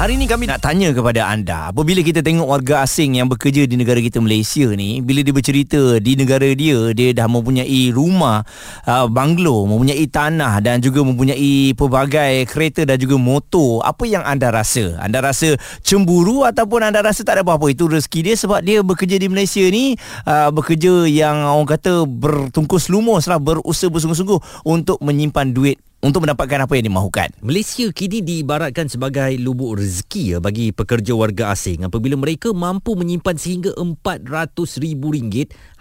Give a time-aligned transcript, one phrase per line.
[0.00, 3.76] Hari ini kami nak tanya kepada anda Apabila kita tengok warga asing yang bekerja di
[3.76, 8.40] negara kita Malaysia ni Bila dia bercerita di negara dia Dia dah mempunyai rumah,
[8.88, 14.48] uh, banglo, mempunyai tanah Dan juga mempunyai pelbagai kereta dan juga motor Apa yang anda
[14.48, 14.96] rasa?
[15.04, 19.20] Anda rasa cemburu ataupun anda rasa tak ada apa-apa Itu rezeki dia sebab dia bekerja
[19.20, 25.52] di Malaysia ni uh, Bekerja yang orang kata bertungkus lumus lah Berusaha bersungguh-sungguh untuk menyimpan
[25.52, 27.28] duit untuk mendapatkan apa yang dimahukan.
[27.44, 33.36] Malaysia kini diibaratkan sebagai lubuk rezeki ya bagi pekerja warga asing apabila mereka mampu menyimpan
[33.36, 34.96] sehingga RM400,000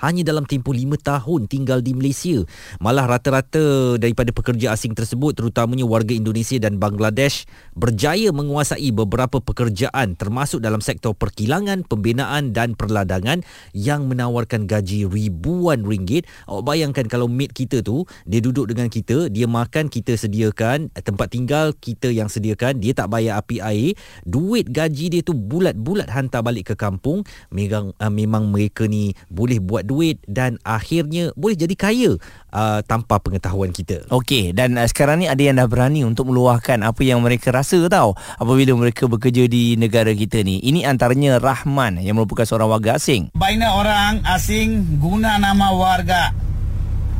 [0.03, 2.43] hanya dalam tempoh 5 tahun tinggal di Malaysia.
[2.83, 7.47] Malah rata-rata daripada pekerja asing tersebut terutamanya warga Indonesia dan Bangladesh
[7.79, 13.39] berjaya menguasai beberapa pekerjaan termasuk dalam sektor perkilangan, pembinaan dan perladangan
[13.71, 16.27] yang menawarkan gaji ribuan ringgit.
[16.51, 20.89] Awak bayangkan kalau mate kita tu dia duduk dengan kita, dia makan kita kita sediakan
[21.05, 23.93] tempat tinggal kita yang sediakan dia tak bayar api air
[24.25, 27.21] duit gaji dia tu bulat-bulat hantar balik ke kampung
[27.53, 32.17] memang uh, memang mereka ni boleh buat duit dan akhirnya boleh jadi kaya
[32.49, 34.01] uh, tanpa pengetahuan kita.
[34.09, 37.85] Okey dan uh, sekarang ni ada yang dah berani untuk meluahkan apa yang mereka rasa
[37.85, 40.57] tau apabila mereka bekerja di negara kita ni.
[40.57, 43.29] Ini antaranya Rahman yang merupakan seorang warga asing.
[43.37, 46.33] Banyak orang asing guna nama warga.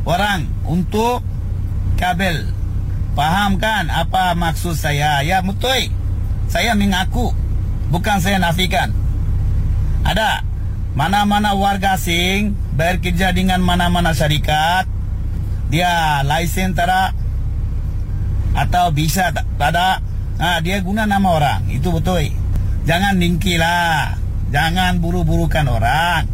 [0.02, 1.22] Orang untuk
[1.94, 2.59] kabel
[3.14, 5.20] Faham kan apa maksud saya?
[5.26, 5.90] Ya betul.
[6.46, 7.34] Saya mengaku.
[7.90, 8.94] Bukan saya nafikan.
[10.06, 10.46] Ada
[10.94, 14.86] mana-mana warga asing bekerja dengan mana-mana syarikat.
[15.70, 17.14] Dia lisen tak
[18.50, 20.02] Atau bisa tak, ada.
[20.42, 21.60] Ha, dia guna nama orang.
[21.70, 22.34] Itu betul.
[22.88, 24.18] Jangan dingkilah.
[24.50, 26.26] Jangan buru-burukan orang.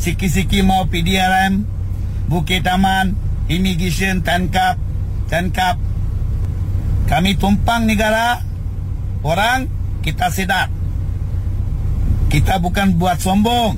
[0.00, 1.62] Siki-siki mau PDRM,
[2.26, 3.12] Bukit Taman,
[3.52, 4.80] Immigration, Tankap,
[5.28, 5.76] Tankap,
[7.12, 8.40] kami tumpang negara
[9.20, 9.68] orang
[10.00, 10.72] kita sedar.
[12.32, 13.76] Kita bukan buat sombong.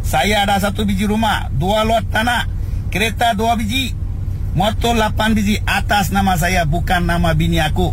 [0.00, 2.48] Saya ada satu biji rumah, dua lot tanah,
[2.88, 3.92] kereta dua biji,
[4.56, 7.92] motor lapan biji atas nama saya bukan nama bini aku.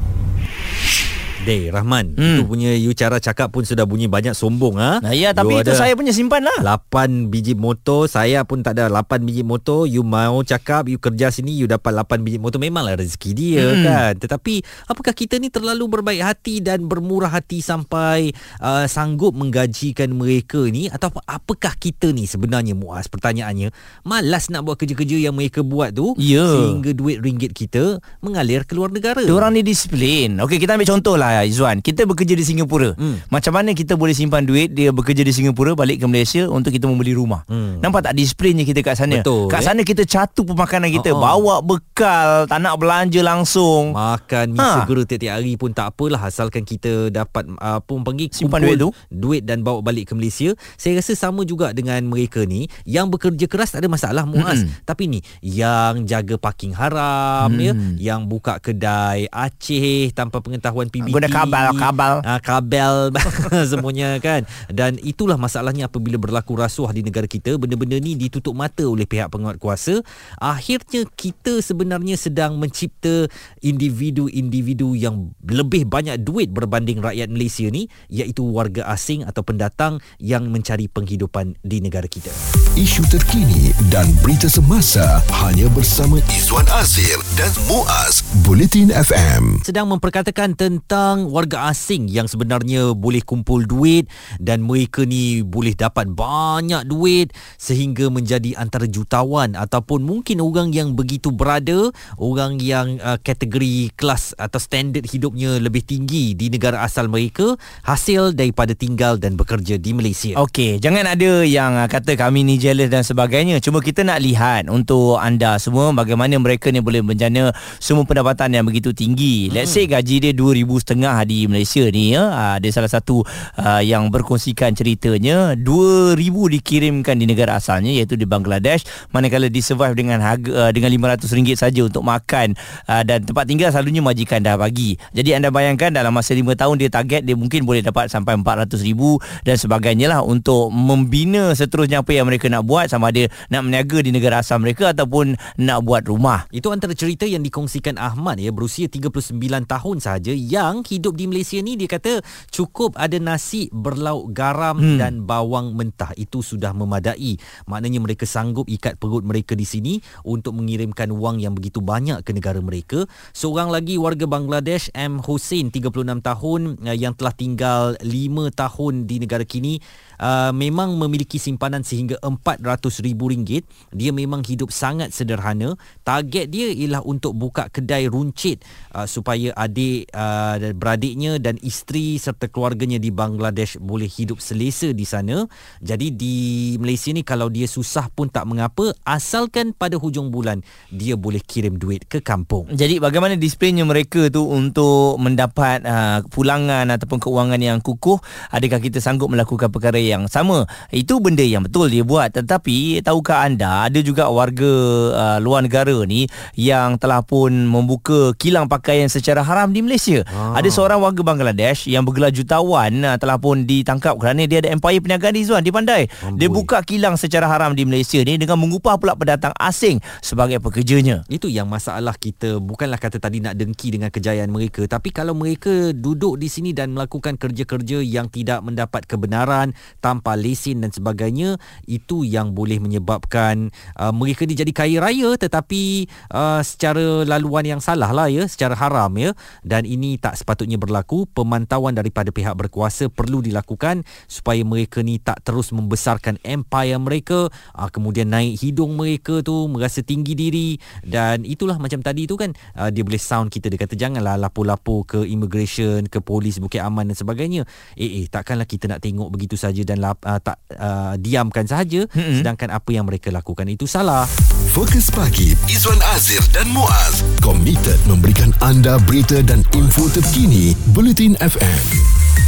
[1.44, 2.24] Day Rahman hmm.
[2.40, 5.04] Itu punya you cara cakap pun Sudah bunyi banyak sombong ha?
[5.04, 8.80] Nah, Ya tapi you itu saya punya simpan lah 8 biji motor Saya pun tak
[8.80, 12.64] ada 8 biji motor You mau cakap You kerja sini You dapat 8 biji motor
[12.64, 13.84] Memanglah rezeki dia hmm.
[13.84, 18.32] kan Tetapi Apakah kita ni terlalu berbaik hati Dan bermurah hati Sampai
[18.64, 23.76] uh, Sanggup menggajikan mereka ni Atau apakah kita ni Sebenarnya Muaz Pertanyaannya
[24.08, 26.48] Malas nak buat kerja-kerja Yang mereka buat tu yeah.
[26.48, 31.33] Sehingga duit ringgit kita Mengalir keluar negara Diorang ni disiplin Okey kita ambil contoh lah
[31.42, 33.34] Izwan Kita bekerja di Singapura hmm.
[33.34, 36.86] Macam mana kita boleh simpan duit Dia bekerja di Singapura Balik ke Malaysia Untuk kita
[36.86, 37.82] membeli rumah hmm.
[37.82, 39.66] Nampak tak displaynya kita kat sana Betul Kat eh?
[39.66, 41.24] sana kita catu pemakanan kita uh-huh.
[41.24, 44.86] Bawa bekal Tak nak belanja langsung Makan mi ha.
[44.86, 48.90] segera tiap-tiap hari pun tak apalah Asalkan kita dapat Apa uh, panggil Simpan duit tu
[49.10, 53.46] Duit dan bawa balik ke Malaysia Saya rasa sama juga dengan mereka ni Yang bekerja
[53.50, 54.86] keras tak ada masalah Muaz hmm.
[54.86, 57.64] Tapi ni Yang jaga parking haram hmm.
[57.64, 57.74] ya
[58.14, 62.16] Yang buka kedai Aceh Tanpa pengetahuan PBT guna kabel kabel.
[62.24, 62.96] Uh, kabel
[63.72, 64.48] semuanya kan.
[64.72, 69.30] Dan itulah masalahnya apabila berlaku rasuah di negara kita benda-benda ni ditutup mata oleh pihak
[69.30, 70.02] penguat kuasa.
[70.40, 73.28] Akhirnya kita sebenarnya sedang mencipta
[73.60, 80.50] individu-individu yang lebih banyak duit berbanding rakyat Malaysia ni iaitu warga asing atau pendatang yang
[80.50, 82.32] mencari penghidupan di negara kita.
[82.74, 90.58] Isu terkini dan berita semasa hanya bersama Izwan Azir dan Muaz Bulletin FM sedang memperkatakan
[90.58, 94.10] tentang tentang warga asing yang sebenarnya boleh kumpul duit
[94.42, 97.30] dan mereka ni boleh dapat banyak duit
[97.62, 104.34] sehingga menjadi antara jutawan ataupun mungkin orang yang begitu berada orang yang uh, kategori kelas
[104.42, 109.94] atau standard hidupnya lebih tinggi di negara asal mereka hasil daripada tinggal dan bekerja di
[109.94, 110.34] Malaysia.
[110.42, 113.62] Okey, jangan ada yang uh, kata kami ni jealous dan sebagainya.
[113.62, 118.66] Cuma kita nak lihat untuk anda semua bagaimana mereka ni boleh menjana semua pendapatan yang
[118.66, 119.54] begitu tinggi.
[119.54, 120.66] Let's say gaji dia 2000
[121.04, 123.28] tengah di Malaysia ni ya ada salah satu
[123.60, 125.52] uh, yang berkongsikan ceritanya.
[125.60, 128.88] 2000 dikirimkan di negara asalnya iaitu di Bangladesh.
[129.12, 132.56] Manakala di survive dengan harga uh, dengan 500 ringgit saja untuk makan
[132.88, 134.96] uh, dan tempat tinggal selalunya majikan dah bagi.
[135.12, 138.80] Jadi anda bayangkan dalam masa 5 tahun dia target dia mungkin boleh dapat sampai 400
[138.88, 143.68] ribu dan sebagainya lah untuk membina seterusnya apa yang mereka nak buat sama ada nak
[143.68, 146.48] meniaga di negara asal mereka ataupun nak buat rumah.
[146.48, 149.36] Itu antara cerita yang dikongsikan Ahmad ya berusia 39
[149.68, 152.22] tahun sahaja yang hidup di Malaysia ni dia kata
[152.54, 154.98] cukup ada nasi berlauk garam hmm.
[155.02, 157.38] dan bawang mentah itu sudah memadai.
[157.66, 162.32] Maknanya mereka sanggup ikat perut mereka di sini untuk mengirimkan wang yang begitu banyak ke
[162.32, 163.06] negara mereka.
[163.34, 169.16] Seorang lagi warga Bangladesh M Hussein 36 tahun uh, yang telah tinggal 5 tahun di
[169.24, 169.82] negara kini
[170.20, 173.64] uh, memang memiliki simpanan sehingga RM400,000.
[173.94, 175.78] Dia memang hidup sangat sederhana.
[176.04, 178.62] Target dia ialah untuk buka kedai runcit
[178.94, 185.06] uh, supaya adik uh, beradiknya dan isteri serta keluarganya di Bangladesh boleh hidup selesa di
[185.08, 185.48] sana.
[185.80, 186.36] Jadi di
[186.78, 191.80] Malaysia ni kalau dia susah pun tak mengapa asalkan pada hujung bulan dia boleh kirim
[191.80, 192.68] duit ke kampung.
[192.74, 198.20] Jadi bagaimana displaynya mereka tu untuk mendapat uh, pulangan ataupun keuangan yang kukuh?
[198.52, 200.64] Adakah kita sanggup melakukan perkara yang sama?
[200.94, 202.32] Itu benda yang betul dia buat.
[202.32, 204.72] Tetapi tahukah anda ada juga warga
[205.12, 210.24] uh, luar negara ni yang telah pun membuka kilang pakaian secara haram di Malaysia.
[210.32, 210.56] Ah.
[210.56, 215.04] Ada seorang warga Bangladesh yang bergelar jutawan uh, telah pun ditangkap kerana dia ada empire
[215.04, 216.08] perniagaan di Zuan di Pandai.
[216.24, 216.40] Amboi.
[216.40, 221.28] Dia buka kilang secara haram di Malaysia ni dengan mengupah pula pendatang asing sebagai pekerjanya.
[221.28, 225.90] Itu yang masalah kita bukanlah kata tadi nak dengki dengan kejayaan mereka tapi kalau mereka
[225.90, 229.74] duduk di sini dan melakukan kerja-kerja yang tidak mendapat kebenaran
[230.04, 231.56] tanpa lesen dan sebagainya
[231.88, 237.80] itu yang boleh menyebabkan uh, mereka ni jadi kaya raya tetapi uh, secara laluan yang
[237.80, 239.32] salah lah ya secara haram ya.
[239.64, 241.30] Dan ini tak sepatutnya berlaku.
[241.32, 247.48] Pemantauan daripada pihak berkuasa perlu dilakukan supaya mereka ni tak terus membesarkan empire mereka.
[247.72, 250.76] Uh, kemudian naik hidung mereka tu merasa tinggi diri.
[251.06, 253.72] Dan itulah macam tadi tu kan uh, dia boleh sound kita.
[253.72, 257.64] Dia kata janganlah lapor-lapor ke immigration ke polis Bukit Aman dan sebagainya.
[257.96, 262.10] Eh eh takkanlah kita nak tengok begitu saja dan lap, uh, tak uh, diamkan sahaja
[262.10, 262.42] mm-hmm.
[262.42, 264.26] sedangkan apa yang mereka lakukan itu salah.
[264.74, 267.22] Fokus pagi Izwan Azir dan Muaz.
[267.46, 272.43] Komited memberikan anda berita dan info terkini Bulletin FM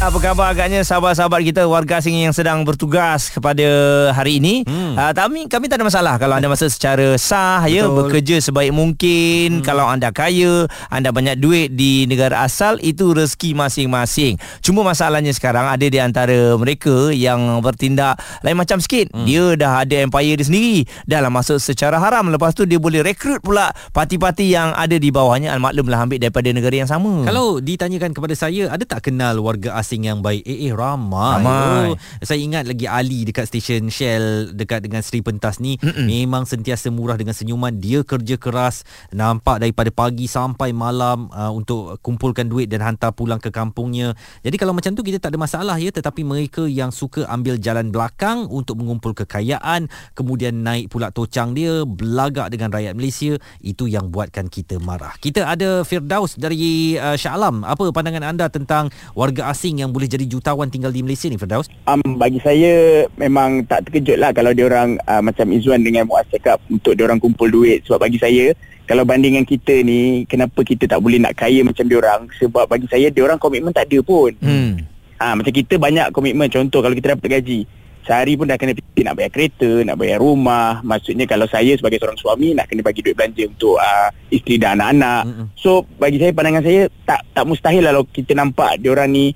[0.00, 3.68] apa khabar agaknya sahabat-sahabat kita warga asing yang sedang bertugas kepada
[4.16, 4.64] hari ini.
[4.64, 4.96] Hmm.
[4.96, 7.92] Uh, kami kami tak ada masalah kalau anda masa secara sah ya, Betul.
[7.92, 9.60] ya bekerja sebaik mungkin.
[9.60, 9.64] Hmm.
[9.68, 14.40] Kalau anda kaya, anda banyak duit di negara asal itu rezeki masing-masing.
[14.64, 19.12] Cuma masalahnya sekarang ada di antara mereka yang bertindak lain macam sikit.
[19.12, 19.28] Hmm.
[19.28, 22.24] Dia dah ada empire dia sendiri dalam masuk secara haram.
[22.32, 25.52] Lepas tu dia boleh rekrut pula parti-parti yang ada di bawahnya.
[25.60, 27.28] Maklumlah ambil daripada negara yang sama.
[27.28, 30.46] Kalau ditanyakan kepada saya, ada tak kenal warga asing asing yang baik.
[30.46, 31.42] Eh, eh ramai.
[31.42, 31.90] ramai.
[31.90, 36.06] Oh, saya ingat lagi Ali dekat stesen Shell dekat dengan Sri Pentas ni Mm-mm.
[36.06, 37.74] memang sentiasa murah dengan senyuman.
[37.74, 43.42] Dia kerja keras nampak daripada pagi sampai malam uh, untuk kumpulkan duit dan hantar pulang
[43.42, 44.14] ke kampungnya.
[44.46, 47.90] Jadi kalau macam tu kita tak ada masalah ya tetapi mereka yang suka ambil jalan
[47.90, 54.14] belakang untuk mengumpul kekayaan kemudian naik pula tocang dia belagak dengan rakyat Malaysia itu yang
[54.14, 55.18] buatkan kita marah.
[55.18, 57.66] Kita ada Firdaus dari uh, Shah Alam.
[57.66, 61.72] Apa pandangan anda tentang warga asing yang boleh jadi jutawan tinggal di Malaysia ni Firdaus?
[61.88, 66.28] Um, bagi saya memang tak terkejut lah kalau dia orang uh, macam Izzuan dengan Muaz
[66.28, 68.52] cakap untuk dia orang kumpul duit sebab bagi saya
[68.84, 72.90] kalau bandingan kita ni kenapa kita tak boleh nak kaya macam dia orang sebab bagi
[72.90, 74.34] saya dia orang komitmen tak ada pun.
[74.42, 74.82] Hmm.
[75.20, 77.68] Ha, macam kita banyak komitmen contoh kalau kita dapat gaji
[78.10, 80.80] sehari pun dah kena fikir nak bayar kereta, nak bayar rumah.
[80.82, 84.80] Maksudnya kalau saya sebagai seorang suami nak kena bagi duit belanja untuk uh, isteri dan
[84.80, 85.22] anak-anak.
[85.28, 85.46] Mm-hmm.
[85.54, 89.26] So bagi saya pandangan saya tak tak mustahil lah kalau kita nampak dia orang ni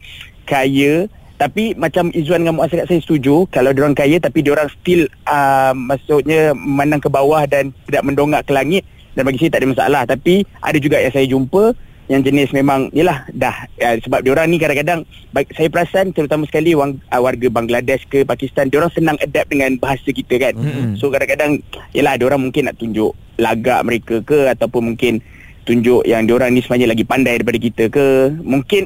[0.46, 3.50] kaya tapi macam Izzuan dengan Muaz saya setuju.
[3.50, 8.06] Kalau dia orang kaya tapi dia orang still uh, maksudnya memandang ke bawah dan tidak
[8.06, 8.82] mendongak ke langit
[9.18, 10.02] dan bagi saya tak ada masalah.
[10.06, 11.74] Tapi ada juga yang saya jumpa
[12.04, 15.08] yang jenis memang yalah dah ya, sebab dia orang ni kadang-kadang
[15.56, 19.74] saya perasan terutama sekali wang, uh, warga Bangladesh ke Pakistan dia orang senang adapt dengan
[19.80, 20.52] bahasa kita kan.
[20.54, 21.00] Mm-hmm.
[21.00, 21.64] so kadang-kadang
[21.96, 25.24] yalah dia orang mungkin nak tunjuk lagak mereka ke ataupun mungkin
[25.64, 28.08] tunjuk yang dia orang ni sebenarnya lagi pandai daripada kita ke.
[28.44, 28.84] Mungkin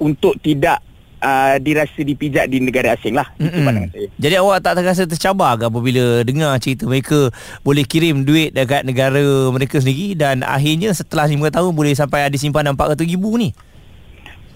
[0.00, 0.80] untuk tidak
[1.20, 3.64] uh, dirasa dipijak di negara asing lah itu mm-hmm.
[3.64, 7.30] pandangan saya jadi awak tak terasa tercabar ke apabila dengar cerita mereka
[7.62, 9.22] boleh kirim duit dekat negara
[9.52, 13.54] mereka sendiri dan akhirnya setelah 5 tahun boleh sampai ada simpanan 400 ribu ni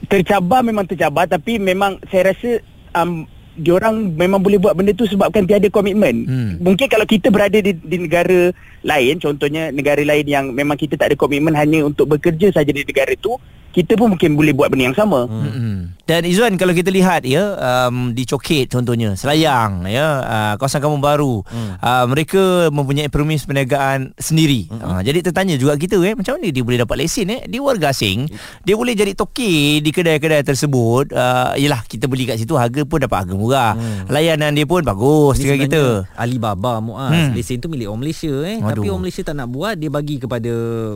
[0.08, 2.60] tercabar memang tercabar tapi memang saya rasa
[2.96, 6.26] um, diorang memang boleh buat benda tu sebabkan tiada komitmen.
[6.26, 6.52] Hmm.
[6.58, 8.50] Mungkin kalau kita berada di, di negara
[8.84, 12.84] lain, contohnya negara lain yang memang kita tak ada komitmen hanya untuk bekerja saja di
[12.84, 13.40] negara tu,
[13.74, 15.26] kita pun mungkin boleh buat benda yang sama.
[15.26, 15.90] Hmm.
[16.04, 17.56] Dan Izzuan kalau kita lihat ya
[17.88, 21.82] um, di Coket contohnya, Selayang ya, uh, kawasan kampung baru, hmm.
[21.82, 24.70] uh, mereka mempunyai permis perniagaan sendiri.
[24.70, 24.78] Hmm.
[24.78, 27.42] Uh, jadi tertanya juga kita eh macam mana dia boleh dapat lesen eh?
[27.50, 28.30] Dia warga asing,
[28.62, 31.10] dia boleh jadi toki di kedai-kedai tersebut.
[31.10, 33.72] Uh, yalah kita beli kat situ harga pun dapat harga murah.
[33.74, 34.06] Hmm.
[34.12, 35.82] Layanan dia pun bagus dengan kita.
[36.14, 37.32] Alibaba Muaz, hmm.
[37.34, 38.60] lesen tu milik orang Malaysia eh.
[38.62, 38.73] Aduh.
[38.80, 40.52] Tapi orang Malaysia tak nak buat, dia bagi kepada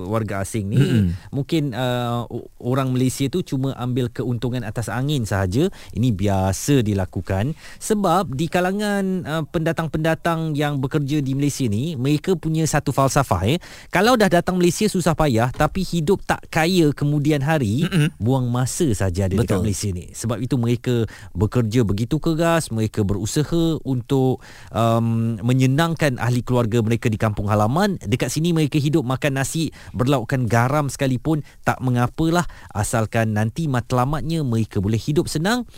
[0.09, 0.81] warga asing ni.
[0.81, 1.07] Hmm.
[1.31, 2.27] Mungkin uh,
[2.59, 5.71] orang Malaysia tu cuma ambil keuntungan atas angin sahaja.
[5.95, 12.65] Ini biasa dilakukan sebab di kalangan uh, pendatang-pendatang yang bekerja di Malaysia ni, mereka punya
[12.65, 13.59] satu falsafah eh.
[13.93, 18.17] Kalau dah datang Malaysia susah payah tapi hidup tak kaya kemudian hari, Mm-mm.
[18.17, 19.45] buang masa saja ada Betul.
[19.45, 20.07] dekat Malaysia ni.
[20.17, 20.95] Sebab itu mereka
[21.37, 24.41] bekerja begitu keras, mereka berusaha untuk
[24.73, 27.68] um, menyenangkan ahli keluarga mereka di kampung halaman.
[28.01, 32.49] Dekat sini mereka hidup makan nasi berlaukkan garam sekalipun tak mengapalah.
[32.73, 35.69] Asalkan nanti matlamatnya mereka boleh hidup senang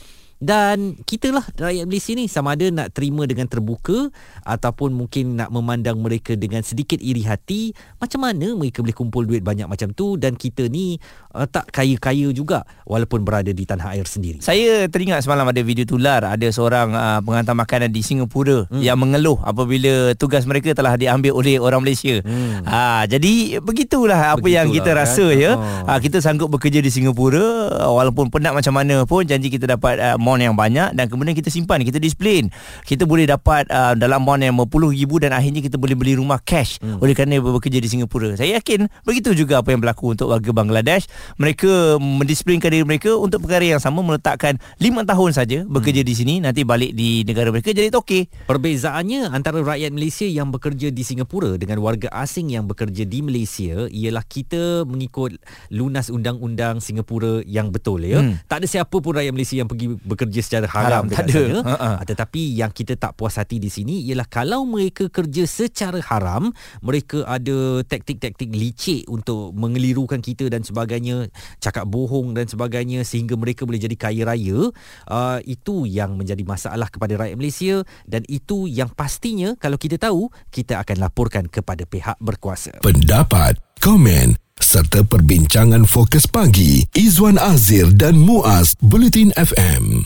[0.40, 4.08] dan kita lah rakyat Malaysia ni sama ada nak terima dengan terbuka
[4.48, 9.44] ataupun mungkin nak memandang mereka dengan sedikit iri hati macam mana mereka boleh kumpul duit
[9.44, 10.96] banyak macam tu dan kita ni
[11.36, 14.40] uh, tak kaya-kaya juga walaupun berada di tanah air sendiri.
[14.40, 18.80] Saya teringat semalam ada video tular ada seorang uh, pengantar makanan di Singapura hmm.
[18.80, 22.24] yang mengeluh apabila tugas mereka telah diambil oleh orang Malaysia.
[22.24, 22.64] Hmm.
[22.64, 25.00] Ha, jadi begitulah apa begitulah, yang kita kan?
[25.04, 25.52] rasa ya.
[25.52, 25.84] Oh.
[25.84, 30.16] Ha, kita sanggup bekerja di Singapura walaupun penat macam mana pun janji kita dapat uh,
[30.30, 32.46] amount yang banyak dan kemudian kita simpan kita disiplin
[32.86, 34.54] kita boleh dapat uh, dalam amount yang
[34.94, 37.02] ribu dan akhirnya kita boleh beli rumah cash hmm.
[37.02, 41.10] oleh kerana bekerja di Singapura saya yakin begitu juga apa yang berlaku untuk warga Bangladesh
[41.34, 46.10] mereka mendisiplinkan diri mereka untuk perkara yang sama meletakkan 5 tahun saja bekerja hmm.
[46.10, 50.94] di sini nanti balik di negara mereka jadi okey perbezaannya antara rakyat Malaysia yang bekerja
[50.94, 55.40] di Singapura dengan warga asing yang bekerja di Malaysia ialah kita mengikut
[55.74, 58.46] lunas undang-undang Singapura yang betul ya hmm.
[58.46, 61.96] tak ada siapa pun rakyat Malaysia yang pergi bekerja secara haram, haram tak ada uh-uh.
[62.04, 66.52] tetapi yang kita tak puas hati di sini ialah kalau mereka kerja secara haram
[66.84, 73.64] mereka ada taktik-taktik licik untuk mengelirukan kita dan sebagainya cakap bohong dan sebagainya sehingga mereka
[73.64, 74.58] boleh jadi kaya raya
[75.06, 77.74] uh, itu yang menjadi masalah kepada rakyat Malaysia.
[78.08, 82.82] Dan itu yang pastinya kalau kita tahu kita akan laporkan kepada pihak berkuasa.
[82.82, 90.04] Pendapat komen serta perbincangan fokus pagi Izwan Azir dan Muaz Bulletin FM